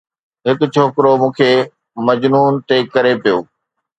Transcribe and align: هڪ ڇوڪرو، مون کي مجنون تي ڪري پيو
هڪ 0.47 0.59
ڇوڪرو، 0.73 1.11
مون 1.21 1.31
کي 1.37 1.51
مجنون 2.07 2.53
تي 2.67 2.77
ڪري 2.93 3.13
پيو 3.23 3.37